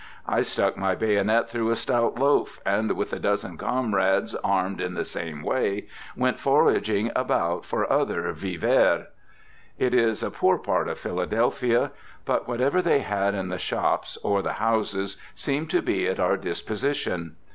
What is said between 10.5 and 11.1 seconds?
part of